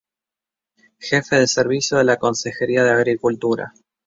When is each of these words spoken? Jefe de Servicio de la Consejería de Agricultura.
Jefe 0.97 1.35
de 1.35 1.45
Servicio 1.45 1.95
de 1.99 2.03
la 2.05 2.17
Consejería 2.17 2.83
de 2.83 2.89
Agricultura. 2.89 3.71